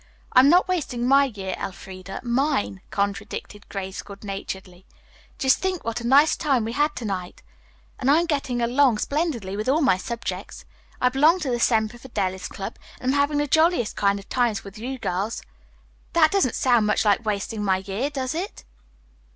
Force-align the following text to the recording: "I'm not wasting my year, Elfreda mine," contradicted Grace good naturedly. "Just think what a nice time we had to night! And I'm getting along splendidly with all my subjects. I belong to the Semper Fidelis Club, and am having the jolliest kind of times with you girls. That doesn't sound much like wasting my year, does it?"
"I'm 0.33 0.49
not 0.49 0.67
wasting 0.67 1.05
my 1.07 1.25
year, 1.25 1.53
Elfreda 1.59 2.21
mine," 2.23 2.81
contradicted 2.89 3.69
Grace 3.69 4.01
good 4.01 4.23
naturedly. 4.23 4.87
"Just 5.37 5.59
think 5.59 5.83
what 5.83 6.01
a 6.01 6.07
nice 6.07 6.35
time 6.35 6.65
we 6.65 6.71
had 6.71 6.95
to 6.95 7.05
night! 7.05 7.43
And 7.99 8.09
I'm 8.09 8.25
getting 8.25 8.63
along 8.63 8.97
splendidly 8.97 9.55
with 9.55 9.69
all 9.69 9.81
my 9.83 9.97
subjects. 9.97 10.65
I 10.99 11.09
belong 11.09 11.39
to 11.41 11.51
the 11.51 11.59
Semper 11.59 11.99
Fidelis 11.99 12.47
Club, 12.47 12.79
and 12.99 13.13
am 13.13 13.15
having 13.19 13.37
the 13.37 13.45
jolliest 13.45 13.95
kind 13.95 14.17
of 14.17 14.27
times 14.27 14.63
with 14.63 14.79
you 14.79 14.97
girls. 14.97 15.43
That 16.13 16.31
doesn't 16.31 16.55
sound 16.55 16.87
much 16.87 17.05
like 17.05 17.23
wasting 17.23 17.63
my 17.63 17.77
year, 17.85 18.09
does 18.09 18.33
it?" 18.33 18.63